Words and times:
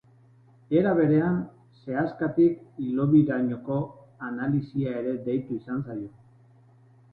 Era 0.77 0.93
berean, 0.99 1.35
sehaskatik-hilobirainoko 1.81 3.79
analisia 4.31 4.97
ere 5.05 5.15
deitu 5.31 5.61
izan 5.63 5.87
zaio. 5.89 6.13